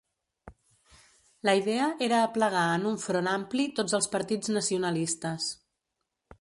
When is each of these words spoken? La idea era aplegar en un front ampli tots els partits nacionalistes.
La 1.49 1.53
idea 1.59 1.89
era 2.07 2.23
aplegar 2.29 2.65
en 2.79 2.89
un 2.93 2.97
front 3.05 3.31
ampli 3.35 3.69
tots 3.81 3.99
els 4.01 4.11
partits 4.19 4.53
nacionalistes. 4.59 5.55